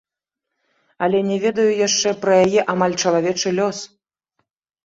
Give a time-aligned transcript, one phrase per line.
[1.07, 3.77] Але не ведаю яшчэ пра яе амаль чалавечы лёс.